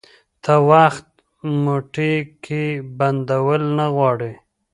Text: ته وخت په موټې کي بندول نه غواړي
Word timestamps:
ته 0.43 0.53
وخت 0.71 1.05
په 1.37 1.45
موټې 1.63 2.13
کي 2.43 2.65
بندول 2.97 3.61
نه 3.77 3.85
غواړي 3.95 4.33